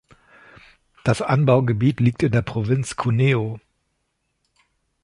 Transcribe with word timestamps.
Das 1.03 1.21
Anbaugebiet 1.21 1.99
liegt 1.99 2.23
in 2.23 2.31
der 2.31 2.41
Provinz 2.41 2.95
Cuneo. 2.95 3.59